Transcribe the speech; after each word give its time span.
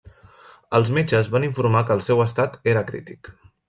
Els 0.77 0.89
metges 0.99 1.31
van 1.37 1.47
informar 1.51 1.85
que 1.87 1.97
el 1.99 2.05
seu 2.09 2.27
estat 2.29 2.61
era 2.77 2.89
crític. 2.93 3.37